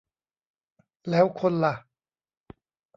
[1.09, 1.73] แล้วคนล่ะ